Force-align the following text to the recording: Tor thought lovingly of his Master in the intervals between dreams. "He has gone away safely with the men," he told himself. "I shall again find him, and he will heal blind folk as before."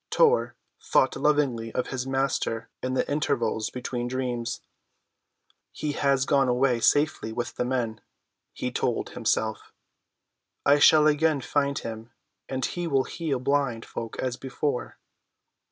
Tor 0.09 0.55
thought 0.81 1.15
lovingly 1.15 1.71
of 1.73 1.89
his 1.89 2.07
Master 2.07 2.69
in 2.81 2.95
the 2.95 3.07
intervals 3.07 3.69
between 3.69 4.07
dreams. 4.07 4.61
"He 5.71 5.91
has 5.91 6.25
gone 6.25 6.47
away 6.47 6.79
safely 6.79 7.31
with 7.31 7.53
the 7.55 7.65
men," 7.65 8.01
he 8.51 8.71
told 8.71 9.11
himself. 9.11 9.71
"I 10.65 10.79
shall 10.79 11.05
again 11.05 11.39
find 11.39 11.77
him, 11.77 12.09
and 12.49 12.65
he 12.65 12.87
will 12.87 13.03
heal 13.03 13.39
blind 13.39 13.85
folk 13.85 14.17
as 14.17 14.37
before." 14.37 14.97